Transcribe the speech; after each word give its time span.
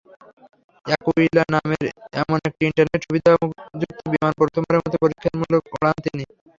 Aquila 0.85 1.43
নামের 1.53 1.85
এমন 2.21 2.39
একটি 2.47 2.63
ইন্টারনেট-সুবিধাযুক্ত 2.69 3.51
বিমান 4.11 4.31
প্রথমবারের 4.39 4.83
মতো 4.83 4.97
পরীক্ষামূলকভাবে 5.03 5.75
ওড়ান 5.75 5.97
তিনি। 6.05 6.23